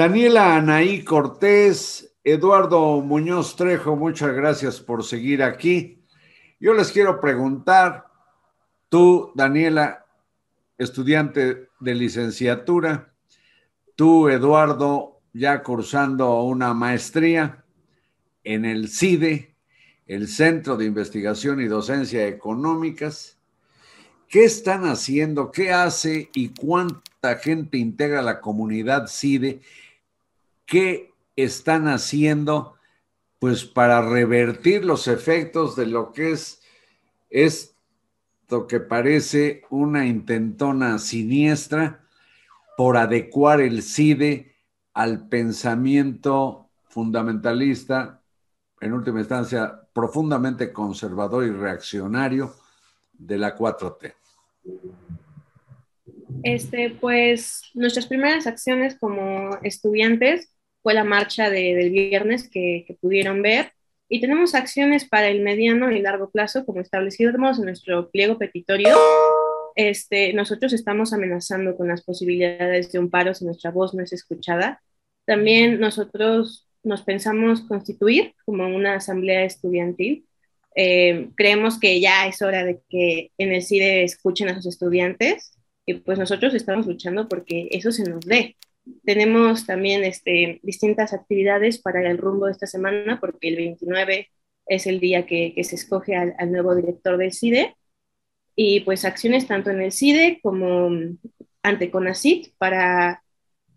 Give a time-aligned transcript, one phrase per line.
[0.00, 6.02] Daniela Anaí Cortés, Eduardo Muñoz Trejo, muchas gracias por seguir aquí.
[6.58, 8.06] Yo les quiero preguntar,
[8.88, 10.06] tú, Daniela,
[10.78, 13.12] estudiante de licenciatura,
[13.94, 17.62] tú, Eduardo, ya cursando una maestría
[18.42, 19.54] en el CIDE,
[20.06, 23.36] el Centro de Investigación y Docencia Económicas.
[24.28, 25.50] ¿Qué están haciendo?
[25.50, 29.60] ¿Qué hace y cuánta gente integra la comunidad CIDE?
[30.70, 32.76] ¿Qué están haciendo
[33.40, 36.62] pues para revertir los efectos de lo que es
[37.28, 42.04] esto que parece una intentona siniestra
[42.76, 44.54] por adecuar el CIDE
[44.94, 48.22] al pensamiento fundamentalista,
[48.80, 52.54] en última instancia, profundamente conservador y reaccionario
[53.14, 54.14] de la 4T?
[56.44, 63.42] Este, pues nuestras primeras acciones como estudiantes fue la marcha del viernes que, que, pudieron
[63.42, 63.72] ver
[64.08, 68.96] y tenemos acciones para el mediano y largo plazo como establecimos en nuestro pliego petitorio.
[69.76, 74.12] Este, nosotros estamos amenazando con las posibilidades de un paro si nuestra voz no es
[74.12, 74.82] escuchada.
[75.26, 80.26] También nosotros nos pensamos constituir como una asamblea estudiantil.
[80.74, 85.52] Eh, creemos que ya es hora de que en el CIDE escuchen a sus estudiantes
[85.86, 88.56] y pues nosotros estamos luchando porque eso se nos dé.
[89.04, 94.28] Tenemos también este, distintas actividades para el rumbo de esta semana porque el 29
[94.66, 97.76] es el día que, que se escoge al, al, nuevo director del CIDE
[98.54, 100.90] y pues acciones tanto en el CIDE como
[101.62, 103.22] ante CONACIT para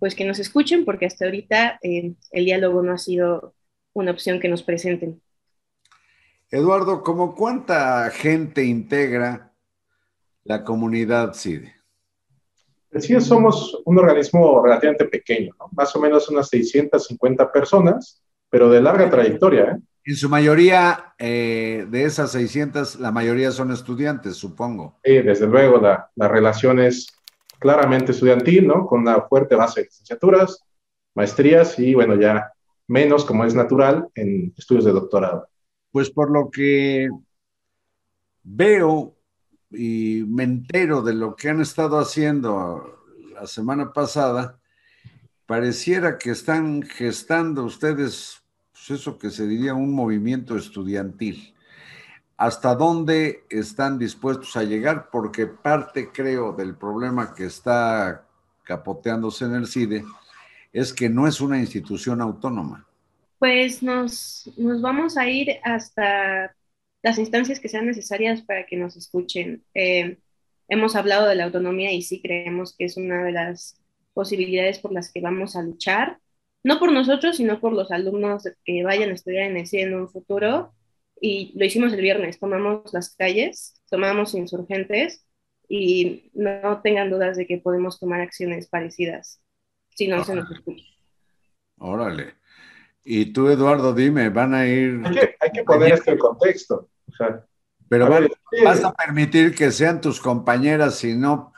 [0.04, 3.56] pues que nos escuchen, porque hasta ahorita eh, el diálogo no ha sido
[3.94, 5.22] una opción que nos presenten.
[6.50, 9.54] Eduardo, ¿cómo cuánta gente integra
[10.44, 11.74] la comunidad CIDE?
[13.02, 15.70] CIDE somos un organismo relativamente pequeño, ¿no?
[15.72, 19.64] más o menos unas 650 personas, pero de larga trayectoria.
[19.72, 19.80] ¿eh?
[20.06, 25.00] En su mayoría, eh, de esas 600, la mayoría son estudiantes, supongo.
[25.04, 27.08] Sí, desde luego, la, la relación es
[27.60, 28.86] claramente estudiantil, ¿no?
[28.86, 30.64] Con una fuerte base de licenciaturas,
[31.16, 32.52] maestrías y, bueno, ya
[32.88, 35.48] menos, como es natural, en estudios de doctorado.
[35.92, 37.10] Pues por lo que
[38.44, 39.16] veo
[39.74, 43.04] y me entero de lo que han estado haciendo
[43.34, 44.60] la semana pasada,
[45.46, 48.44] pareciera que están gestando ustedes
[48.88, 51.54] pues eso que se diría un movimiento estudiantil
[52.36, 58.26] hasta dónde están dispuestos a llegar, porque parte, creo, del problema que está
[58.64, 60.04] capoteándose en el CIDE
[60.74, 62.86] es que no es una institución autónoma.
[63.40, 66.54] Pues nos, nos vamos a ir hasta
[67.04, 69.64] las instancias que sean necesarias para que nos escuchen.
[69.74, 70.18] Eh,
[70.70, 73.80] hemos hablado de la autonomía y sí creemos que es una de las
[74.14, 76.20] posibilidades por las que vamos a luchar,
[76.64, 79.96] no por nosotros, sino por los alumnos que vayan a estudiar en el CIDE en
[79.96, 80.74] un futuro
[81.20, 85.26] y lo hicimos el viernes, tomamos las calles, tomamos insurgentes
[85.68, 89.42] y no tengan dudas de que podemos tomar acciones parecidas
[89.90, 90.86] si no se nos escucha.
[91.80, 92.36] Órale.
[93.04, 95.02] Y tú, Eduardo, dime, van a ir...
[95.40, 96.02] Hay que, poner
[96.48, 97.46] esto contexto.
[97.90, 98.10] Pero
[98.64, 101.54] vas a permitir que sean tus compañeras y no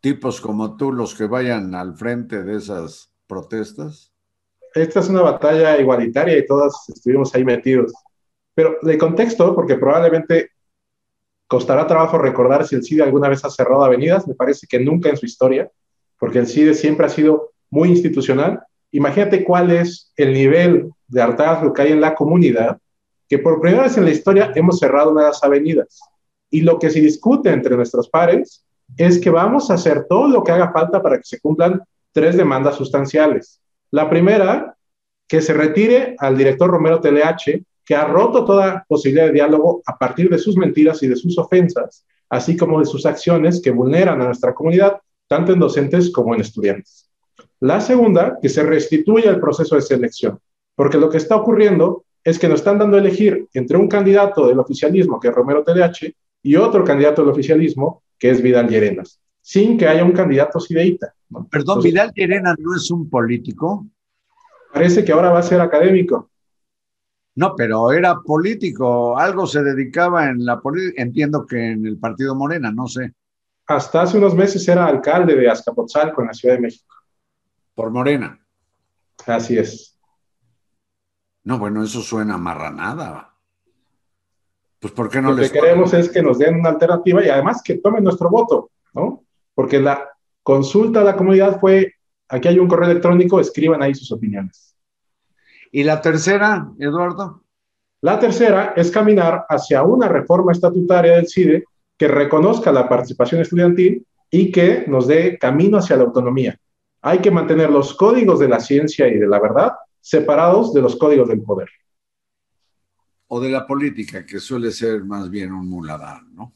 [0.00, 4.12] tipos como tú los que vayan al frente de esas protestas?
[4.74, 7.92] Esta es una batalla igualitaria y todas estuvimos ahí metidos.
[8.54, 10.50] Pero de contexto, porque probablemente
[11.46, 15.08] costará trabajo recordar si el CIDE alguna vez ha cerrado avenidas, me parece que nunca
[15.08, 15.70] en su historia,
[16.18, 18.60] porque el CIDE siempre ha sido muy institucional.
[18.90, 22.78] Imagínate cuál es el nivel de hartazgo que hay en la comunidad,
[23.28, 26.00] que por primera vez en la historia hemos cerrado las avenidas.
[26.50, 28.64] Y lo que se discute entre nuestros pares
[28.96, 32.36] es que vamos a hacer todo lo que haga falta para que se cumplan tres
[32.36, 33.60] demandas sustanciales.
[33.90, 34.76] La primera,
[35.26, 39.96] que se retire al director Romero TLH que ha roto toda posibilidad de diálogo a
[39.96, 44.20] partir de sus mentiras y de sus ofensas, así como de sus acciones que vulneran
[44.20, 47.08] a nuestra comunidad, tanto en docentes como en estudiantes.
[47.60, 50.38] La segunda, que se restituya el proceso de selección,
[50.74, 54.46] porque lo que está ocurriendo es que nos están dando a elegir entre un candidato
[54.46, 59.20] del oficialismo, que es Romero TDH, y otro candidato del oficialismo, que es Vidal Llerenas,
[59.40, 61.14] sin que haya un candidato sideíta.
[61.50, 63.86] Perdón, Vidal Llerenas no es un político.
[64.72, 66.30] Parece que ahora va a ser académico.
[67.36, 72.34] No, pero era político, algo se dedicaba en la política, entiendo que en el partido
[72.34, 73.12] Morena, no sé.
[73.66, 76.94] Hasta hace unos meses era alcalde de Azcapotzalco en la Ciudad de México.
[77.74, 78.40] Por Morena.
[79.26, 79.97] Así es.
[81.48, 83.34] No, bueno, eso suena marranada.
[84.78, 87.62] Pues ¿por qué no Lo que queremos es que nos den una alternativa y además
[87.64, 89.24] que tomen nuestro voto, ¿no?
[89.54, 90.10] Porque la
[90.42, 91.94] consulta a la comunidad fue
[92.28, 94.76] aquí hay un correo electrónico, escriban ahí sus opiniones.
[95.72, 97.42] ¿Y la tercera, Eduardo?
[98.02, 101.64] La tercera es caminar hacia una reforma estatutaria del CIDE
[101.96, 106.58] que reconozca la participación estudiantil y que nos dé camino hacia la autonomía.
[107.00, 110.96] Hay que mantener los códigos de la ciencia y de la verdad separados de los
[110.96, 111.68] códigos del poder.
[113.28, 116.54] O de la política, que suele ser más bien un muladar, ¿no?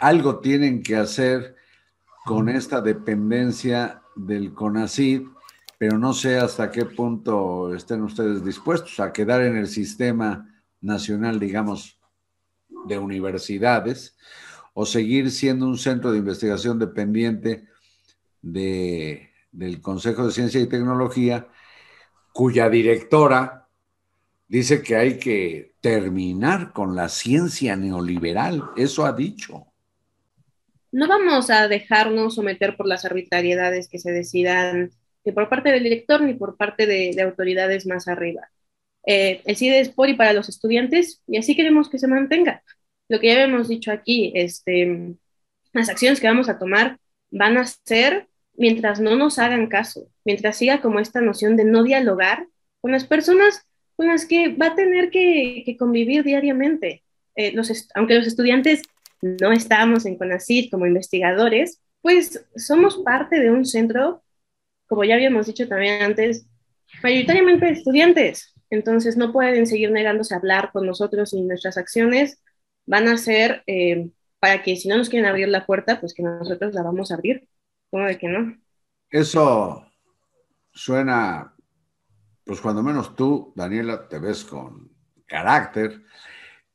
[0.00, 1.56] Algo tienen que hacer
[2.24, 5.22] con esta dependencia del CONACID,
[5.78, 10.50] pero no sé hasta qué punto estén ustedes dispuestos a quedar en el sistema
[10.80, 11.98] nacional, digamos,
[12.86, 14.16] de universidades,
[14.72, 17.68] o seguir siendo un centro de investigación dependiente
[18.42, 21.48] de, del Consejo de Ciencia y Tecnología,
[22.34, 23.68] cuya directora
[24.48, 28.64] dice que hay que terminar con la ciencia neoliberal.
[28.76, 29.68] Eso ha dicho.
[30.92, 34.90] No vamos a dejarnos someter por las arbitrariedades que se decidan
[35.24, 38.50] ni por parte del director ni por parte de, autoridades más arriba.
[39.06, 42.62] Eh, el CIDE es por y para los estudiantes y así queremos que se mantenga
[43.08, 45.14] lo que ya hemos dicho aquí, este,
[45.72, 46.98] las acciones que vamos a tomar
[47.30, 51.82] van a ser mientras no nos hagan caso, mientras siga como esta noción de no
[51.82, 52.46] dialogar
[52.80, 53.66] con las personas
[53.96, 57.04] con las que va a tener que, convivir diariamente.
[57.36, 58.82] Eh, los aunque los estudiantes
[59.22, 64.22] no estamos en CONACYT como investigadores, pues somos parte de un centro,
[64.86, 66.46] como ya habíamos dicho también antes,
[67.02, 68.54] mayoritariamente de estudiantes.
[68.70, 72.42] Entonces no pueden seguir negándose a hablar con nosotros y nuestras acciones
[72.86, 74.10] van a ser eh,
[74.40, 77.14] para que si no nos quieren abrir la puerta, pues que nosotros la vamos a
[77.14, 77.48] abrir.
[77.94, 78.58] ¿Cómo de que no?
[79.08, 79.86] Eso
[80.72, 81.54] suena,
[82.42, 84.90] pues cuando menos tú, Daniela, te ves con
[85.24, 86.02] carácter,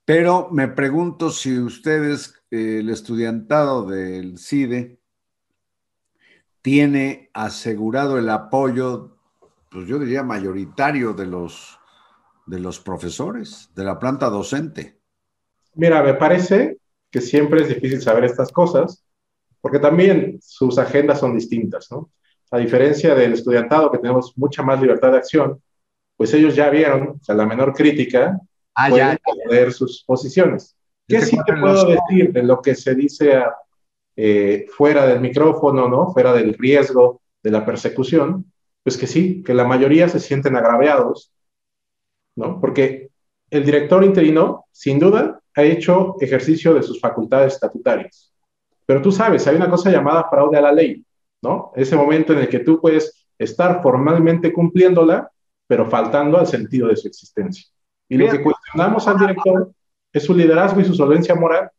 [0.05, 5.01] pero me pregunto si ustedes, el estudiantado del CIDE,
[6.61, 9.17] tiene asegurado el apoyo,
[9.69, 11.81] pues yo diría mayoritario de los,
[12.45, 15.01] de los profesores, de la planta docente.
[15.73, 16.77] Mira, me parece
[17.11, 19.03] que siempre es difícil saber estas cosas,
[19.61, 22.11] porque también sus agendas son distintas, ¿no?
[22.51, 25.61] A diferencia del estudiantado, que tenemos mucha más libertad de acción,
[26.17, 28.39] pues ellos ya vieron, o sea, la menor crítica
[28.75, 30.75] ah, puede poder sus posiciones.
[31.07, 33.43] ¿Qué sí te puedo decir de lo que se dice
[34.15, 36.11] eh, fuera del micrófono, ¿no?
[36.11, 38.51] Fuera del riesgo de la persecución,
[38.83, 41.31] pues que sí, que la mayoría se sienten agraviados,
[42.35, 42.59] ¿no?
[42.59, 43.09] Porque
[43.49, 48.28] el director interino, sin duda, ha hecho ejercicio de sus facultades estatutarias.
[48.89, 51.05] Pero tú sabes, hay una cosa llamada fraude a la ley,
[51.43, 51.71] ¿no?
[51.75, 55.31] Ese momento en el que tú puedes estar formalmente cumpliéndola,
[55.67, 57.67] pero faltando al sentido de su existencia.
[58.07, 59.71] Y lo que cuestionamos al director
[60.11, 61.69] es su liderazgo y su solvencia moral.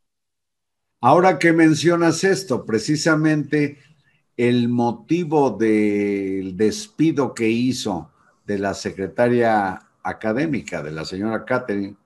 [1.01, 3.79] Ahora que mencionas esto, precisamente
[4.37, 8.09] el motivo del despido que hizo
[8.47, 11.97] de la secretaria académica de la señora Catherine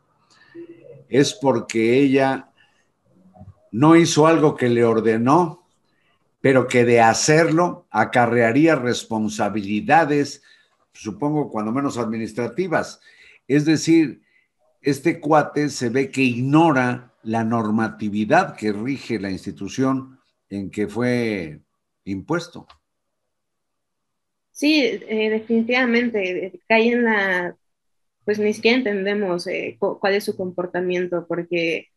[1.11, 2.54] es porque ella
[3.75, 5.67] no hizo algo que le ordenó,
[6.41, 10.45] pero que de hacerlo acarrearía responsabilidades,
[10.93, 13.01] supongo, cuando menos administrativas.
[13.49, 14.23] Es decir,
[14.81, 21.59] este cuate se ve que ignora la normatividad que rige la institución en que fue
[22.05, 22.69] impuesto.
[24.53, 27.57] Sí, eh, definitivamente, cae en la
[28.25, 31.89] pues ni siquiera entendemos eh, cuál es su comportamiento, porque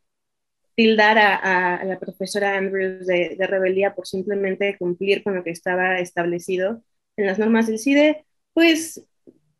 [0.77, 6.81] tildar a, la profesora Andrews de, rebeldía por simplemente cumplir con lo que estaba establecido
[7.17, 9.03] en las normas del CIDE, pues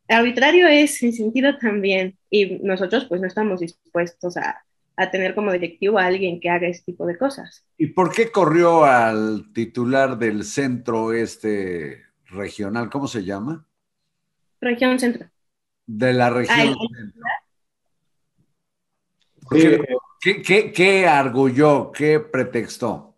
[0.08, 4.64] arbitrario es sin sentido también, y nosotros pues no estamos dispuestos a,
[4.96, 7.66] a tener como directivo a alguien que haga ese tipo de cosas.
[7.76, 12.88] ¿Y por qué corrió al titular del centro este regional?
[12.88, 13.66] ¿Cómo se llama?
[14.60, 15.28] Región Centro
[15.88, 16.76] de la región.
[19.50, 19.80] ¿qué,
[20.20, 21.92] qué, arguyó?
[21.92, 23.14] ¿Qué pretextó?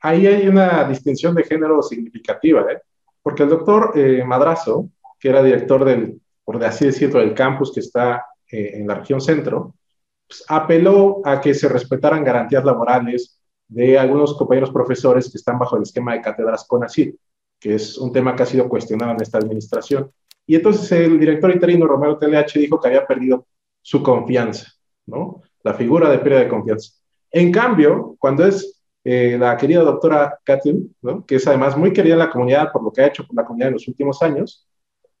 [0.00, 2.78] Ahí hay una distinción de género significativa, ¿eh?
[3.22, 7.80] porque el doctor eh, Madrazo, que era director del, por así decirlo, del campus que
[7.80, 9.74] está eh, en la región centro,
[10.26, 15.76] pues, apeló a que se respetaran garantías laborales de algunos compañeros profesores que están bajo
[15.76, 17.16] el esquema de cátedras CONACYT,
[17.58, 20.10] que es un tema que ha sido cuestionado en esta administración.
[20.46, 23.46] Y entonces el director interino Romero TLH dijo que había perdido
[23.80, 24.72] su confianza,
[25.06, 25.42] ¿no?
[25.64, 26.92] La figura de pérdida de confianza.
[27.32, 31.26] En cambio, cuando es eh, la querida doctora Katin, ¿no?
[31.26, 33.44] que es además muy querida en la comunidad por lo que ha hecho por la
[33.44, 34.66] comunidad en los últimos años,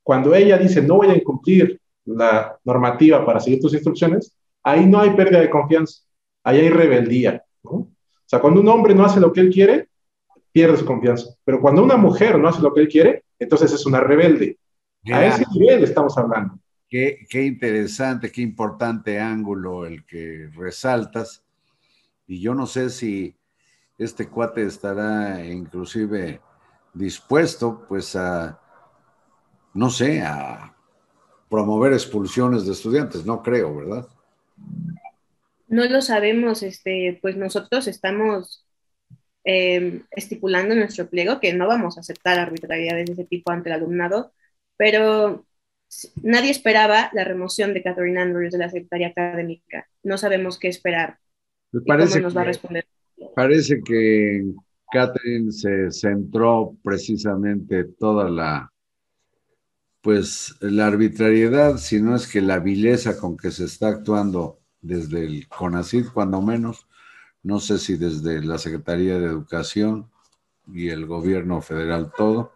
[0.02, 5.00] cuando ella dice no voy a incumplir la normativa para seguir tus instrucciones, ahí no
[5.00, 6.02] hay pérdida de confianza,
[6.44, 7.44] ahí hay rebeldía.
[7.62, 7.70] ¿no?
[7.70, 7.88] O
[8.26, 9.88] sea, cuando un hombre no hace lo que él quiere,
[10.52, 11.34] pierde su confianza.
[11.44, 14.58] Pero cuando una mujer no hace lo que él quiere, entonces es una rebelde.
[15.12, 16.58] A ese nivel estamos hablando.
[16.88, 21.42] Qué, interesante, qué importante ángulo el que resaltas.
[22.26, 23.36] Y yo no sé si
[23.98, 26.40] este cuate estará inclusive
[26.92, 28.60] dispuesto, pues, a,
[29.74, 30.76] no sé, a
[31.50, 33.26] promover expulsiones de estudiantes.
[33.26, 34.08] No creo, ¿verdad?
[35.66, 38.64] No lo sabemos, este, pues nosotros estamos
[39.44, 43.74] eh, estipulando nuestro pliego que no vamos a aceptar arbitrariedades de ese tipo ante el
[43.74, 44.32] alumnado,
[44.76, 45.44] pero
[46.22, 49.88] nadie esperaba la remoción de Catherine Andrews de la Secretaría Académica.
[50.02, 51.18] No sabemos qué esperar.
[51.72, 52.86] Me parece cómo nos va a responder.
[53.34, 54.44] Parece que
[54.90, 58.72] Catherine se centró precisamente toda la,
[60.00, 65.24] pues, la arbitrariedad, si no es que la vileza con que se está actuando desde
[65.24, 66.86] el CONACID, cuando menos,
[67.42, 70.10] no sé si desde la Secretaría de Educación
[70.72, 72.52] y el gobierno federal todo,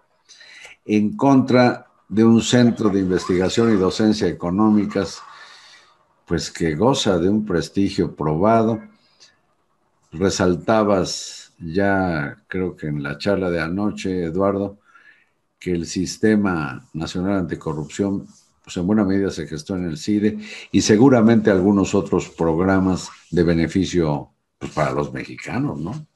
[0.85, 5.20] en contra de un centro de investigación y docencia económicas,
[6.26, 8.80] pues que goza de un prestigio probado.
[10.12, 14.78] Resaltabas ya, creo que en la charla de anoche, Eduardo,
[15.58, 18.26] que el Sistema Nacional Anticorrupción,
[18.62, 20.38] pues en buena medida se gestó en el CIDE
[20.70, 26.06] y seguramente algunos otros programas de beneficio pues, para los mexicanos, ¿no?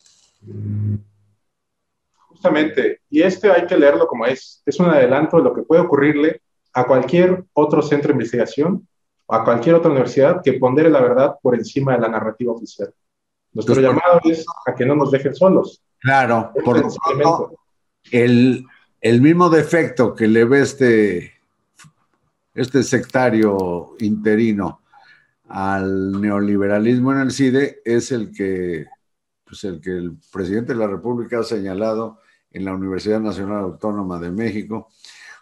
[2.42, 5.82] Justamente, y este hay que leerlo como es, es un adelanto de lo que puede
[5.82, 8.88] ocurrirle a cualquier otro centro de investigación
[9.26, 12.92] o a cualquier otra universidad que pondere la verdad por encima de la narrativa oficial.
[13.52, 15.84] Nuestro llamado es a que no nos dejen solos.
[16.00, 17.56] Claro, por lo
[18.10, 18.66] el,
[19.00, 21.34] el mismo defecto que le ve este,
[22.56, 24.80] este sectario interino
[25.48, 28.88] al neoliberalismo en el CIDE es el que,
[29.44, 32.18] pues el que el presidente de la República ha señalado
[32.52, 34.88] en la Universidad Nacional Autónoma de México.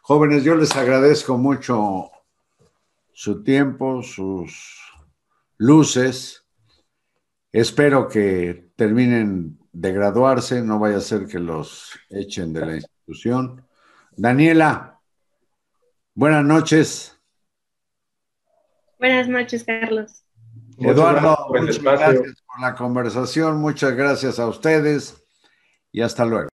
[0.02, 2.10] Jóvenes, yo les agradezco mucho
[3.12, 4.80] su tiempo, sus
[5.58, 6.44] luces.
[7.52, 13.66] Espero que terminen de graduarse, no vaya a ser que los echen de la institución.
[14.16, 15.00] Daniela,
[16.14, 17.18] buenas noches.
[18.98, 20.24] Buenas noches, Carlos.
[20.78, 25.22] Eduardo, muchas gracias por la conversación, muchas gracias a ustedes
[25.92, 26.48] y hasta luego.